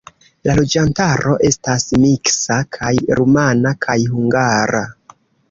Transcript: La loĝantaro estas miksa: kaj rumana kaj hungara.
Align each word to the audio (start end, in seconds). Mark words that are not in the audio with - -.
La 0.47 0.53
loĝantaro 0.59 1.33
estas 1.49 1.85
miksa: 2.05 2.57
kaj 2.79 2.91
rumana 3.21 3.75
kaj 3.87 3.99
hungara. 4.17 4.85